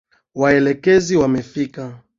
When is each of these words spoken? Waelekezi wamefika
Waelekezi 0.39 1.13
wamefika 1.21 1.83